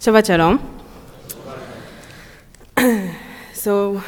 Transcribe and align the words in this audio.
Shabbat 0.00 0.26
Shalom. 0.26 0.60
so, 3.52 4.00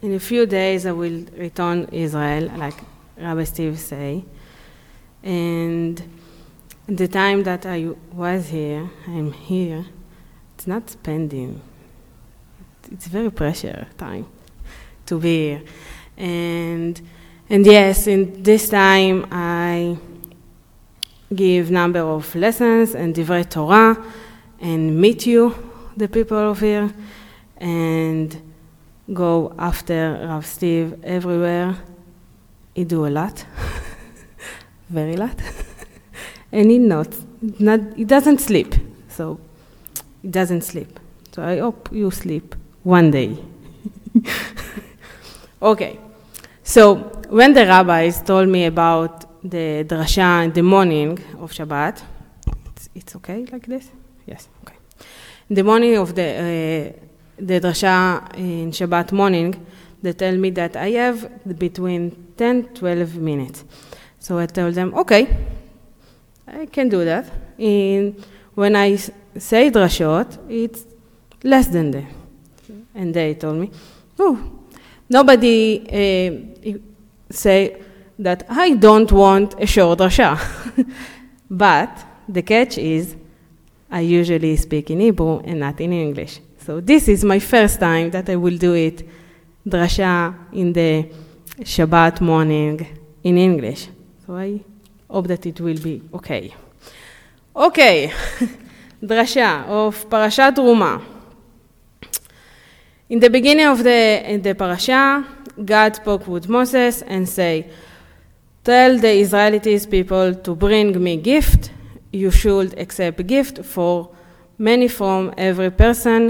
in 0.00 0.14
a 0.14 0.20
few 0.20 0.46
days 0.46 0.86
I 0.86 0.92
will 0.92 1.24
return 1.36 1.88
Israel, 1.90 2.48
like 2.56 2.74
Rabbi 3.16 3.42
Steve 3.42 3.76
say. 3.76 4.24
And 5.24 6.00
the 6.86 7.08
time 7.08 7.42
that 7.42 7.66
I 7.66 7.88
was 8.12 8.50
here, 8.50 8.88
I'm 9.08 9.32
here, 9.32 9.84
it's 10.54 10.68
not 10.68 10.88
spending. 10.88 11.60
It's 12.92 13.08
very 13.08 13.32
pressure 13.32 13.88
time 13.98 14.26
to 15.06 15.18
be 15.18 15.48
here. 15.48 15.62
And, 16.16 17.00
and 17.50 17.66
yes, 17.66 18.06
in 18.06 18.44
this 18.44 18.68
time 18.68 19.26
I 19.32 19.98
give 21.34 21.70
number 21.70 22.00
of 22.00 22.34
lessons 22.34 22.94
and 22.94 23.14
divrei 23.14 23.48
Torah 23.48 23.96
and 24.60 25.00
meet 25.00 25.26
you, 25.26 25.54
the 25.96 26.08
people 26.08 26.50
of 26.50 26.60
here, 26.60 26.92
and 27.58 28.40
go 29.12 29.54
after 29.58 30.18
Rav 30.26 30.46
Steve 30.46 30.98
everywhere. 31.04 31.76
He 32.74 32.84
do 32.84 33.06
a 33.06 33.10
lot, 33.10 33.44
very 34.88 35.16
lot, 35.16 35.36
and 36.52 36.70
he 36.70 36.78
not, 36.78 37.08
not, 37.58 37.80
he 37.96 38.04
doesn't 38.04 38.38
sleep, 38.38 38.74
so 39.08 39.40
he 40.22 40.28
doesn't 40.28 40.62
sleep. 40.62 41.00
So 41.32 41.42
I 41.42 41.58
hope 41.58 41.88
you 41.92 42.10
sleep 42.10 42.54
one 42.84 43.10
day. 43.10 43.36
okay, 45.62 45.98
so 46.62 46.96
when 47.28 47.52
the 47.52 47.66
rabbis 47.66 48.22
told 48.22 48.48
me 48.48 48.66
about 48.66 49.27
the 49.42 49.84
drasha 49.86 50.44
in 50.44 50.52
the 50.52 50.62
morning 50.62 51.18
of 51.38 51.52
Shabbat. 51.52 52.02
It's, 52.66 52.88
it's 52.94 53.16
okay 53.16 53.46
like 53.52 53.66
this? 53.66 53.90
Yes, 54.26 54.48
okay. 54.62 54.76
In 55.48 55.56
the 55.56 55.64
morning 55.64 55.96
of 55.96 56.14
the, 56.14 56.22
uh, 56.22 57.06
the 57.38 57.60
drasha 57.60 58.34
in 58.36 58.70
Shabbat 58.70 59.12
morning, 59.12 59.66
they 60.02 60.12
tell 60.12 60.36
me 60.36 60.50
that 60.50 60.76
I 60.76 60.90
have 60.90 61.58
between 61.58 62.32
10 62.36 62.74
12 62.74 63.16
minutes. 63.16 63.64
So 64.18 64.38
I 64.38 64.46
told 64.46 64.74
them, 64.74 64.94
okay, 64.94 65.36
I 66.46 66.66
can 66.66 66.88
do 66.88 67.04
that. 67.04 67.30
And 67.58 68.24
when 68.54 68.76
I 68.76 68.96
say 68.96 69.70
drashot, 69.70 70.38
it's 70.48 70.84
less 71.42 71.68
than 71.68 71.90
that. 71.92 72.04
And 72.94 73.14
they 73.14 73.34
told 73.34 73.56
me, 73.58 73.70
oh, 74.18 74.38
nobody 75.08 75.86
uh, 75.88 76.78
say, 77.30 77.82
that 78.18 78.44
I 78.48 78.74
don't 78.74 79.10
want 79.12 79.54
a 79.60 79.66
short 79.66 79.98
drasha. 79.98 80.38
but 81.50 82.04
the 82.28 82.42
catch 82.42 82.78
is, 82.78 83.16
I 83.90 84.00
usually 84.00 84.56
speak 84.56 84.90
in 84.90 85.00
Hebrew 85.00 85.40
and 85.40 85.60
not 85.60 85.80
in 85.80 85.92
English. 85.92 86.40
So 86.58 86.80
this 86.80 87.08
is 87.08 87.24
my 87.24 87.38
first 87.38 87.80
time 87.80 88.10
that 88.10 88.28
I 88.28 88.36
will 88.36 88.58
do 88.58 88.74
it, 88.74 89.08
drasha 89.66 90.34
in 90.52 90.72
the 90.72 91.08
Shabbat 91.60 92.20
morning 92.20 92.86
in 93.22 93.38
English. 93.38 93.88
So 94.26 94.36
I 94.36 94.60
hope 95.08 95.28
that 95.28 95.46
it 95.46 95.60
will 95.60 95.78
be 95.78 96.02
okay. 96.12 96.54
Okay, 97.56 98.12
drasha 99.02 99.66
of 99.66 100.08
Parashat 100.08 100.54
Truma. 100.54 101.02
In 103.08 103.20
the 103.20 103.30
beginning 103.30 103.66
of 103.66 103.82
the, 103.82 104.38
the 104.42 104.54
parasha, 104.54 105.24
God 105.64 105.96
spoke 105.96 106.28
with 106.28 106.46
Moses 106.46 107.00
and 107.00 107.26
say, 107.26 107.70
Tell 108.67 108.97
the 108.97 109.11
Israelites 109.11 109.85
people 109.85 110.35
to 110.35 110.55
bring 110.55 111.03
me 111.03 111.17
gift. 111.17 111.71
You 112.11 112.31
should 112.31 112.77
accept 112.79 113.25
gift 113.27 113.65
for 113.65 114.09
many 114.57 114.87
from 114.87 115.33
every 115.37 115.71
person 115.71 116.21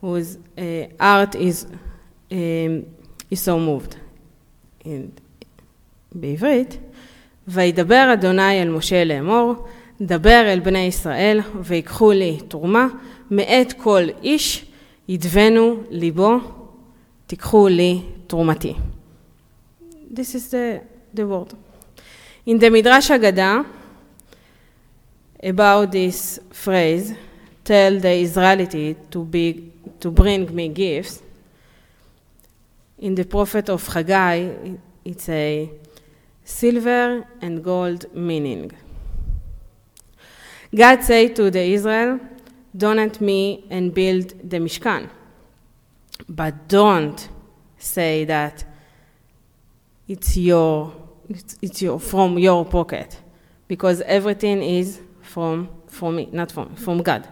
whose 0.00 0.38
uh, 0.56 0.86
heart 1.00 1.34
is, 1.34 1.66
um, 2.30 2.86
is 3.30 3.40
so 3.40 3.58
moved. 3.58 3.96
And 4.84 5.20
בעברית, 6.14 6.78
וידבר 7.48 8.10
אדוני 8.12 8.62
אל 8.62 8.68
משה 8.68 9.04
לאמור, 9.04 9.54
דבר 10.00 10.42
אל 10.46 10.60
בני 10.60 10.78
ישראל, 10.78 11.40
ויקחו 11.64 12.12
לי 12.12 12.38
תרומה, 12.48 12.86
מאת 13.30 13.72
כל 13.72 14.02
איש 14.22 14.64
ידבנו 15.08 15.76
ליבו, 15.90 16.36
תיקחו 17.26 17.68
לי 17.68 18.00
תרומתי. 18.26 18.74
This 20.12 20.34
is 20.34 20.50
the 20.50 20.80
the 21.15 21.27
word. 21.27 21.53
In 22.45 22.59
the 22.59 22.69
Midrash 22.69 23.09
Agada, 23.09 23.65
about 25.41 25.91
this 25.91 26.39
phrase, 26.51 27.15
tell 27.63 27.99
the 27.99 28.11
Israelite 28.11 29.11
to, 29.11 29.25
be, 29.25 29.71
to 29.99 30.11
bring 30.11 30.53
me 30.53 30.69
gifts, 30.69 31.21
in 32.97 33.15
the 33.15 33.25
prophet 33.25 33.69
of 33.69 33.85
Haggai, 33.87 34.75
it's 35.03 35.29
a 35.29 35.69
silver 36.43 37.27
and 37.41 37.63
gold 37.63 38.13
meaning. 38.15 38.71
God 40.73 41.03
said 41.03 41.35
to 41.35 41.51
the 41.51 41.61
Israel, 41.61 42.19
donate 42.75 43.21
me 43.21 43.65
and 43.69 43.93
build 43.93 44.49
the 44.49 44.57
Mishkan. 44.57 45.09
But 46.27 46.67
don't 46.67 47.29
say 47.77 48.25
that 48.25 48.63
it's 50.07 50.37
your 50.37 50.93
it's, 51.29 51.57
it's 51.61 51.81
your, 51.81 51.99
from 51.99 52.37
your 52.37 52.65
pocket 52.65 53.19
because 53.67 54.01
everything 54.01 54.61
is 54.61 55.01
from, 55.21 55.69
from 55.87 56.17
me, 56.17 56.29
not 56.31 56.51
from, 56.51 56.75
from 56.75 57.01
God. 57.01 57.27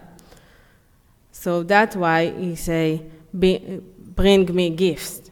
So 1.32 1.64
that's 1.64 1.96
why 1.96 2.32
he 2.32 2.56
say, 2.56 3.04
bring 3.34 4.54
me 4.54 4.70
gifts. 4.70 5.32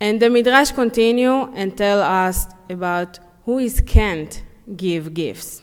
And 0.00 0.20
the 0.20 0.28
Midrash 0.28 0.72
continue 0.72 1.52
and 1.54 1.76
tell 1.76 2.02
us 2.02 2.46
about 2.68 3.20
who 3.44 3.58
is 3.58 3.80
can't 3.80 4.42
give 4.76 5.14
gifts. 5.14 5.62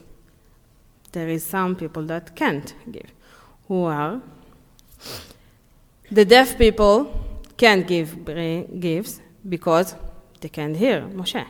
There 1.11 1.27
is 1.27 1.43
some 1.43 1.75
people 1.75 2.03
that 2.03 2.35
can't 2.35 2.73
give. 2.89 3.11
Who 3.67 3.83
are? 3.83 4.21
The 6.11 6.25
deaf 6.25 6.57
people 6.57 7.11
can't 7.57 7.85
give 7.85 8.25
gifts 8.79 9.19
because 9.47 9.95
they 10.41 10.49
can't 10.49 10.75
hear 10.75 11.01
Moshe. 11.01 11.45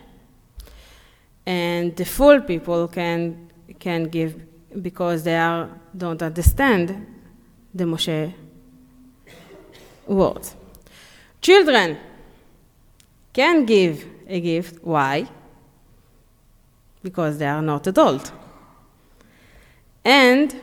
And 1.45 1.95
the 1.95 2.05
full 2.05 2.41
people 2.41 2.88
can, 2.88 3.50
can 3.79 4.03
give 4.05 4.35
because 4.81 5.23
they 5.23 5.38
are, 5.38 5.69
don't 5.95 6.22
understand 6.22 7.05
the 7.73 7.83
Moshe 7.85 8.33
words. 10.07 10.55
Children 11.41 11.97
can 13.33 13.66
give 13.66 14.05
a 14.27 14.39
gift. 14.39 14.83
Why? 14.83 15.27
Because 17.01 17.38
they 17.38 17.47
are 17.47 17.61
not 17.61 17.88
adult. 17.88 18.31
And 20.03 20.53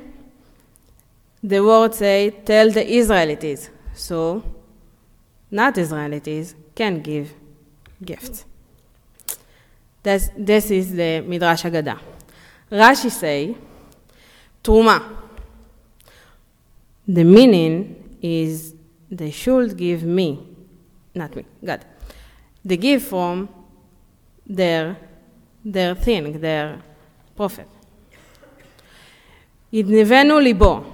the 1.43 1.63
word 1.63 1.95
say, 1.95 2.31
tell 2.45 2.71
the 2.71 2.87
Israelites. 2.87 3.71
So, 3.95 4.43
not 5.51 5.79
Israelites 5.79 6.55
can 6.75 7.01
give 7.01 7.33
gift. 8.05 8.45
This, 10.03 10.31
this 10.37 10.71
is 10.71 10.95
the 10.95 11.21
Midrash 11.21 11.65
Agada. 11.65 11.99
Rashi 12.71 13.11
say, 13.11 13.57
Truma. 14.63 15.03
The 17.09 17.25
meaning 17.25 18.19
is 18.21 18.75
they 19.11 19.31
should 19.31 19.77
give 19.77 20.03
me, 20.03 20.45
not 21.15 21.35
me, 21.37 21.45
God, 21.65 21.85
They 22.65 22.77
give 22.77 23.03
from 23.03 23.49
their, 24.47 24.97
their 25.65 25.95
thing, 25.95 26.41
their 26.41 26.83
prophet. 27.37 27.69
Idnivenu 29.73 30.43
libo. 30.43 30.85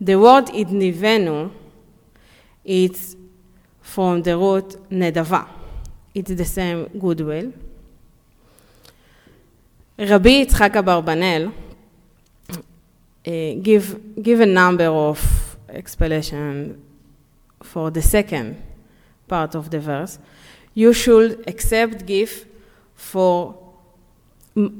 The 0.00 0.16
word 0.16 0.46
idnivenu, 0.46 1.50
it's 2.64 3.16
from 3.80 4.22
the 4.22 4.36
root 4.36 4.76
nedava 4.90 5.55
it's 6.16 6.30
the 6.34 6.44
same 6.46 6.86
goodwill. 6.98 7.52
Rabbi 9.98 10.30
Yitzchak 10.30 10.72
Abarbanel 10.72 11.52
uh, 12.48 13.62
give, 13.62 14.22
give 14.22 14.40
a 14.40 14.46
number 14.46 14.86
of 14.86 15.58
explanation 15.68 16.82
for 17.62 17.90
the 17.90 18.00
second 18.00 18.62
part 19.28 19.54
of 19.54 19.68
the 19.68 19.78
verse. 19.78 20.18
You 20.72 20.94
should 20.94 21.46
accept 21.46 22.06
gift 22.06 22.46
for, 22.94 23.54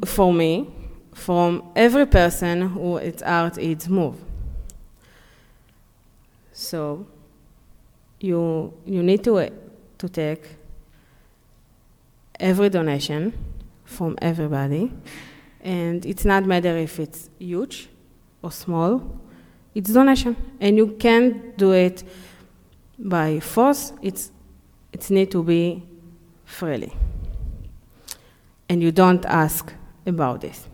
for 0.06 0.32
me 0.32 0.70
from 1.12 1.70
every 1.76 2.06
person 2.06 2.62
who 2.62 2.96
its 2.96 3.22
heart 3.22 3.58
is 3.58 3.90
moved. 3.90 4.22
So 6.54 7.06
you, 8.20 8.72
you 8.86 9.02
need 9.02 9.22
to, 9.24 9.50
to 9.98 10.08
take 10.08 10.56
every 12.40 12.68
donation 12.68 13.32
from 13.84 14.16
everybody 14.20 14.92
and 15.66 16.06
it's 16.06 16.24
not 16.24 16.44
matter 16.44 16.76
if 16.76 17.00
it's 17.00 17.28
huge 17.40 17.88
or 18.40 18.52
small, 18.52 19.02
it's 19.74 19.92
donation. 19.92 20.36
And 20.60 20.76
you 20.76 20.92
can't 20.92 21.58
do 21.58 21.72
it 21.72 22.04
by 22.96 23.40
force, 23.40 23.92
it's, 24.00 24.30
it 24.92 25.10
needs 25.10 25.32
to 25.32 25.42
be 25.42 25.82
freely. 26.44 26.92
And 28.68 28.80
you 28.80 28.92
don't 28.92 29.26
ask 29.26 29.72
about 30.06 30.40
this. 30.40 30.68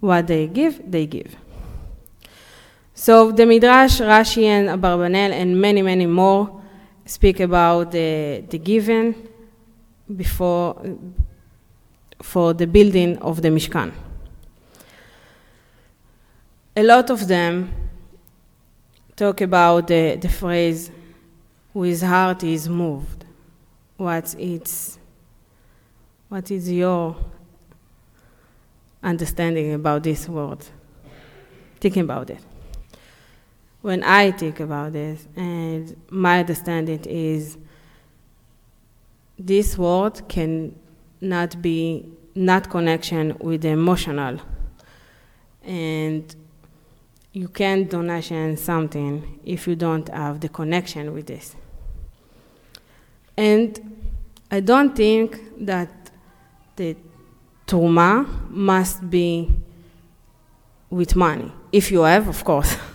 What 0.00 0.26
they 0.26 0.46
give, 0.46 0.82
they 0.90 1.06
give. 1.06 1.34
So 2.92 3.32
the 3.32 3.46
Midrash, 3.46 4.02
Rashi, 4.02 4.44
and 4.44 4.68
Abarbanel, 4.68 5.32
and 5.32 5.58
many, 5.58 5.80
many 5.80 6.04
more 6.04 6.62
speak 7.06 7.40
about 7.40 7.92
the, 7.92 8.44
the 8.50 8.58
given 8.58 9.14
before 10.14 10.96
for 12.22 12.54
the 12.54 12.66
building 12.66 13.18
of 13.18 13.42
the 13.42 13.48
Mishkan. 13.48 13.92
A 16.76 16.82
lot 16.82 17.10
of 17.10 17.26
them 17.26 17.72
talk 19.16 19.40
about 19.40 19.88
the, 19.88 20.16
the 20.16 20.28
phrase, 20.28 20.90
whose 21.72 22.02
heart 22.02 22.44
is 22.44 22.68
moved. 22.68 23.24
What 23.96 24.34
it's, 24.38 24.98
what 26.28 26.50
is 26.50 26.70
your 26.70 27.16
understanding 29.02 29.72
about 29.74 30.04
this 30.04 30.28
word? 30.28 30.64
Thinking 31.80 32.02
about 32.02 32.30
it. 32.30 32.40
When 33.80 34.02
I 34.02 34.32
think 34.32 34.60
about 34.60 34.92
this, 34.92 35.26
and 35.36 36.00
my 36.10 36.40
understanding 36.40 37.00
is 37.06 37.58
this 39.38 39.78
word 39.78 40.28
can 40.28 40.74
not 41.20 41.60
be 41.62 42.06
not 42.34 42.70
connection 42.70 43.36
with 43.40 43.62
the 43.62 43.68
emotional. 43.68 44.40
And 45.62 46.34
you 47.32 47.48
can't 47.48 47.88
donation 47.90 48.56
something 48.56 49.40
if 49.44 49.66
you 49.66 49.76
don't 49.76 50.08
have 50.08 50.40
the 50.40 50.48
connection 50.48 51.12
with 51.12 51.26
this. 51.26 51.56
And 53.36 53.94
i 54.50 54.60
don't 54.60 54.96
think 54.96 55.38
that 55.66 55.90
the 56.76 56.96
truma 57.66 58.26
must 58.48 59.08
be 59.10 59.50
with 60.90 61.14
money. 61.14 61.52
If 61.70 61.90
you 61.92 62.02
have 62.02 62.28
of 62.28 62.44
course. 62.44 62.76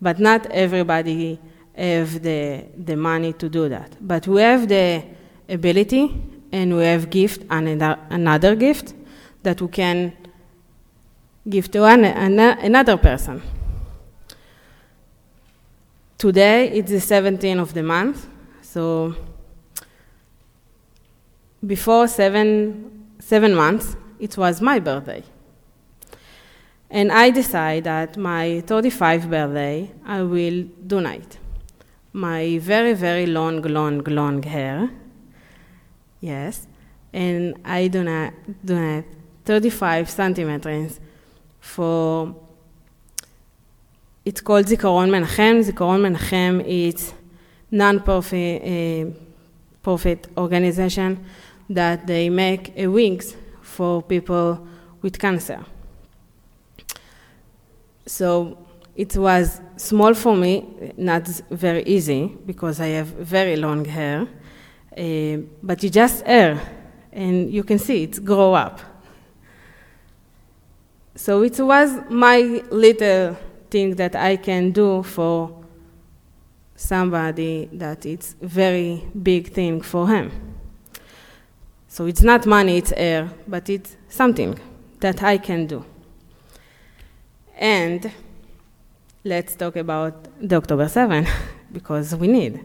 But 0.00 0.20
not 0.20 0.46
everybody 0.46 1.40
have 1.74 2.22
the, 2.22 2.66
the 2.76 2.96
money 2.96 3.32
to 3.32 3.48
do 3.48 3.68
that. 3.68 3.96
But 4.00 4.28
we 4.28 4.40
have 4.42 4.68
the 4.68 5.02
ability 5.48 6.22
and 6.52 6.76
we 6.76 6.84
have 6.84 7.10
gift 7.10 7.42
and 7.50 7.82
another 8.10 8.54
gift 8.54 8.94
that 9.42 9.60
we 9.60 9.68
can 9.68 10.12
give 11.48 11.70
to 11.70 11.84
an, 11.84 12.04
an, 12.04 12.38
another 12.38 12.96
person. 12.96 13.42
Today 16.16 16.68
it's 16.70 16.90
the 16.90 16.96
17th 16.96 17.60
of 17.60 17.74
the 17.74 17.82
month, 17.82 18.26
so 18.60 19.14
before 21.64 22.08
seven, 22.08 23.06
seven 23.18 23.54
months, 23.54 23.96
it 24.18 24.36
was 24.36 24.60
my 24.60 24.78
birthday. 24.78 25.22
And 26.90 27.12
I 27.12 27.30
decided 27.30 27.84
that 27.84 28.16
my 28.16 28.62
35th 28.66 29.28
birthday, 29.28 29.92
I 30.06 30.22
will 30.22 30.64
donate 30.86 31.38
my 32.12 32.58
very, 32.58 32.94
very 32.94 33.26
long, 33.26 33.60
long, 33.62 34.00
long 34.04 34.42
hair 34.42 34.90
Yes, 36.20 36.66
and 37.12 37.54
I 37.64 37.88
donate, 37.88 38.32
donate 38.64 39.04
35 39.44 40.10
centimeters 40.10 41.00
for, 41.60 42.34
it's 44.24 44.40
called 44.40 44.66
Zikaron 44.66 45.10
Menachem. 45.10 45.64
Zikaron 45.64 46.00
Menachem 46.16 46.64
is 46.66 47.12
non-profit 47.70 48.62
uh, 48.62 49.10
profit 49.82 50.26
organization 50.36 51.24
that 51.70 52.06
they 52.06 52.28
make 52.28 52.72
uh, 52.78 52.90
wings 52.90 53.36
for 53.62 54.02
people 54.02 54.66
with 55.02 55.18
cancer. 55.18 55.64
So 58.06 58.58
it 58.96 59.16
was 59.16 59.60
small 59.76 60.14
for 60.14 60.34
me, 60.34 60.66
not 60.96 61.26
very 61.50 61.82
easy 61.84 62.26
because 62.46 62.80
I 62.80 62.88
have 62.88 63.06
very 63.06 63.56
long 63.56 63.84
hair. 63.84 64.26
Uh, 64.98 65.42
but 65.62 65.82
you 65.82 65.90
just 65.90 66.24
air, 66.26 66.60
and 67.12 67.52
you 67.52 67.62
can 67.62 67.78
see 67.78 68.02
it 68.02 68.24
grow 68.24 68.52
up. 68.54 68.80
So 71.14 71.42
it 71.42 71.58
was 71.60 71.98
my 72.10 72.62
little 72.70 73.36
thing 73.70 73.94
that 73.96 74.16
I 74.16 74.36
can 74.36 74.72
do 74.72 75.02
for 75.02 75.64
somebody 76.74 77.68
that 77.72 78.06
it's 78.06 78.34
very 78.40 79.04
big 79.22 79.52
thing 79.52 79.80
for 79.80 80.08
him. 80.08 80.30
So 81.88 82.06
it's 82.06 82.22
not 82.22 82.46
money, 82.46 82.78
it's 82.78 82.92
air, 82.96 83.30
but 83.46 83.68
it's 83.68 83.96
something 84.08 84.58
that 85.00 85.22
I 85.22 85.38
can 85.38 85.66
do. 85.66 85.84
And 87.56 88.12
let's 89.24 89.56
talk 89.56 89.76
about 89.76 90.28
the 90.40 90.56
October 90.56 90.88
7 90.88 91.26
because 91.72 92.14
we 92.14 92.28
need. 92.28 92.60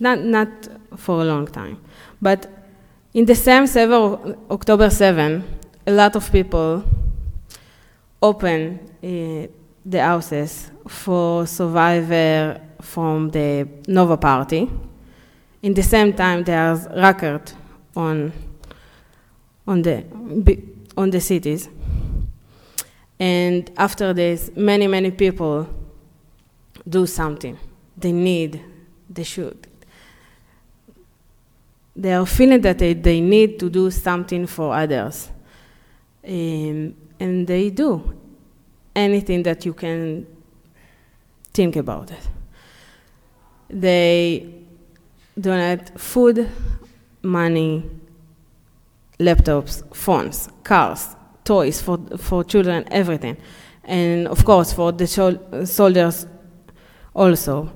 Not, 0.00 0.20
not 0.20 0.48
for 0.96 1.22
a 1.22 1.24
long 1.24 1.46
time. 1.46 1.78
But 2.20 2.46
in 3.12 3.24
the 3.26 3.34
same 3.34 3.66
seven, 3.66 4.36
October 4.50 4.90
7, 4.90 5.44
a 5.86 5.92
lot 5.92 6.16
of 6.16 6.30
people 6.32 6.82
open 8.22 8.80
uh, 9.02 9.46
the 9.84 10.02
houses 10.02 10.70
for 10.88 11.46
survivor 11.46 12.60
from 12.80 13.30
the 13.30 13.68
Nova 13.86 14.16
party. 14.16 14.70
In 15.62 15.74
the 15.74 15.82
same 15.82 16.12
time, 16.12 16.44
there's 16.44 16.86
record 16.96 17.52
on 17.96 18.32
on 19.66 19.82
the 19.82 20.04
on 20.96 21.10
the 21.10 21.20
cities. 21.20 21.68
And 23.18 23.70
after 23.76 24.12
this, 24.12 24.50
many 24.56 24.86
many 24.86 25.10
people 25.10 25.66
do 26.88 27.06
something. 27.06 27.58
They 27.96 28.12
need, 28.12 28.62
they 29.08 29.22
should 29.22 29.66
they 32.04 32.12
are 32.12 32.26
feeling 32.26 32.60
that 32.60 32.76
they, 32.76 32.92
they 32.92 33.18
need 33.18 33.58
to 33.58 33.70
do 33.70 33.90
something 33.90 34.46
for 34.46 34.74
others. 34.74 35.30
Um, 36.22 36.94
and 37.18 37.46
they 37.46 37.70
do 37.70 38.14
anything 38.94 39.42
that 39.44 39.64
you 39.64 39.72
can 39.72 40.26
think 41.54 41.76
about 41.76 42.10
it. 42.10 42.28
They 43.70 44.52
donate 45.40 45.98
food, 45.98 46.46
money, 47.22 47.88
laptops, 49.18 49.82
phones, 49.96 50.50
cars, 50.62 51.16
toys 51.42 51.80
for, 51.80 51.96
for 52.18 52.44
children, 52.44 52.84
everything. 52.90 53.38
And 53.82 54.28
of 54.28 54.44
course, 54.44 54.74
for 54.74 54.92
the 54.92 55.06
soldiers 55.06 56.26
also. 57.14 57.72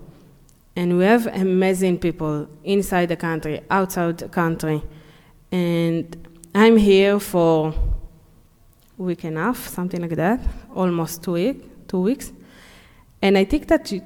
And 0.78 0.96
we 0.96 1.02
have 1.02 1.26
amazing 1.26 1.98
people 1.98 2.46
inside 2.62 3.06
the 3.06 3.16
country, 3.16 3.62
outside 3.68 4.18
the 4.18 4.28
country. 4.28 4.80
And 5.50 6.28
I'm 6.54 6.76
here 6.76 7.18
for 7.18 7.74
a 8.96 9.02
week 9.02 9.24
and 9.24 9.36
a 9.36 9.40
half, 9.40 9.66
something 9.66 10.00
like 10.00 10.14
that, 10.14 10.40
almost 10.72 11.24
two, 11.24 11.32
week, 11.32 11.88
two 11.88 11.98
weeks. 11.98 12.32
And 13.20 13.36
I 13.36 13.44
think 13.44 13.66
that 13.66 13.90
you, 13.90 14.02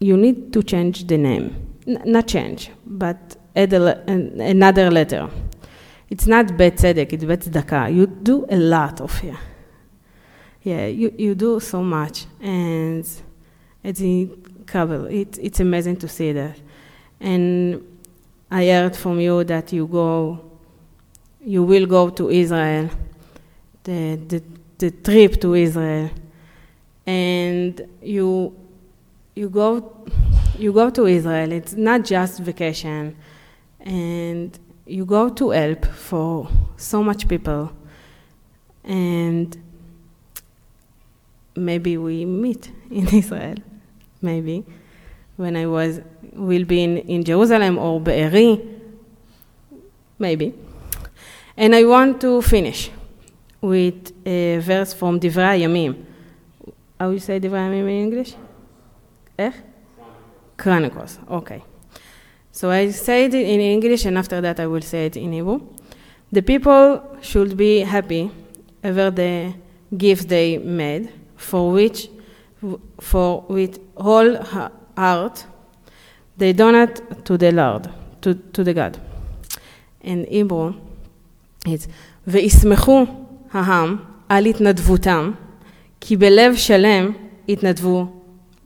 you 0.00 0.18
need 0.18 0.52
to 0.52 0.62
change 0.62 1.06
the 1.06 1.16
name. 1.16 1.78
N- 1.86 2.02
not 2.04 2.28
change, 2.28 2.70
but 2.84 3.38
add 3.56 3.72
le- 3.72 4.02
another 4.06 4.90
letter. 4.90 5.30
It's 6.10 6.26
not 6.26 6.58
Bet 6.58 6.76
Tzedek, 6.76 7.10
it's 7.10 7.24
Bet 7.24 7.40
Tzedakah. 7.40 7.94
You 7.94 8.06
do 8.06 8.44
a 8.50 8.56
lot 8.56 9.00
of 9.00 9.18
here. 9.18 9.38
Yeah, 10.62 10.88
you, 10.88 11.14
you 11.16 11.34
do 11.34 11.58
so 11.58 11.82
much. 11.82 12.26
And 12.38 13.08
it's 13.82 14.02
It, 14.74 15.38
it's 15.38 15.60
amazing 15.60 15.96
to 15.96 16.08
see 16.08 16.32
that. 16.32 16.56
And 17.20 17.84
I 18.50 18.66
heard 18.66 18.96
from 18.96 19.20
you 19.20 19.44
that 19.44 19.72
you 19.72 19.86
go, 19.86 20.44
you 21.44 21.62
will 21.62 21.86
go 21.86 22.10
to 22.10 22.30
Israel, 22.30 22.90
the, 23.84 24.16
the, 24.28 24.42
the 24.78 24.90
trip 24.90 25.40
to 25.40 25.54
Israel, 25.54 26.10
and 27.06 27.80
you, 28.02 28.54
you 29.34 29.48
go, 29.48 29.92
you 30.58 30.72
go 30.72 30.90
to 30.90 31.06
Israel. 31.06 31.52
It's 31.52 31.74
not 31.74 32.04
just 32.04 32.40
vacation, 32.40 33.16
and 33.80 34.58
you 34.86 35.04
go 35.04 35.28
to 35.30 35.50
help 35.50 35.86
for 35.86 36.48
so 36.76 37.02
much 37.02 37.28
people, 37.28 37.72
and 38.84 39.56
maybe 41.54 41.96
we 41.96 42.24
meet 42.24 42.70
in 42.90 43.06
Israel 43.14 43.56
maybe, 44.22 44.64
when 45.36 45.56
I 45.56 45.66
was 45.66 46.00
will 46.32 46.64
be 46.64 46.82
in, 46.82 46.98
in 46.98 47.24
Jerusalem 47.24 47.78
or 47.78 48.00
Be'eri, 48.00 48.60
maybe. 50.18 50.54
And 51.56 51.74
I 51.74 51.84
want 51.84 52.20
to 52.20 52.40
finish 52.42 52.90
with 53.60 54.12
a 54.26 54.58
verse 54.58 54.94
from 54.94 55.20
Divrei 55.20 55.60
Yamim. 55.60 56.04
How 56.98 57.10
you 57.10 57.18
say 57.18 57.40
Divrei 57.40 57.68
Yamim 57.68 57.88
in 57.88 58.04
English? 58.04 58.34
Eh? 59.38 59.52
Chronicles. 60.56 61.18
Okay. 61.30 61.62
So 62.52 62.70
I 62.70 62.90
say 62.90 63.24
it 63.24 63.34
in 63.34 63.60
English, 63.60 64.04
and 64.04 64.18
after 64.18 64.40
that 64.40 64.60
I 64.60 64.66
will 64.66 64.82
say 64.82 65.06
it 65.06 65.16
in 65.16 65.32
Hebrew. 65.32 65.60
The 66.32 66.42
people 66.42 67.16
should 67.20 67.56
be 67.56 67.80
happy 67.80 68.30
over 68.84 69.10
the 69.10 69.54
gifts 69.96 70.24
they 70.26 70.58
made, 70.58 71.12
for 71.36 71.70
which 71.70 72.08
for 73.00 73.44
with 73.48 73.78
whole 73.96 74.36
heart, 74.96 75.44
they 76.36 76.52
donate 76.52 77.24
to 77.24 77.36
the 77.36 77.52
Lord, 77.52 77.88
to, 78.22 78.34
to 78.34 78.64
the 78.64 78.74
God. 78.74 78.98
In 80.02 80.26
Hebrew, 80.28 80.74
it's 81.66 81.88
וישמחו 82.26 83.04
העם 83.52 83.96
על 84.28 84.46
התנדבותם, 84.46 85.32
כי 86.00 86.16
בלב 86.16 86.54
שלם 86.54 87.12
התנדבו 87.48 88.06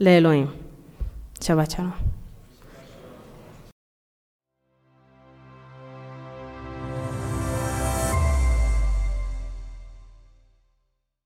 לאלוהים. 0.01 0.47
שבת 1.41 1.71
שלום. 1.71 2.04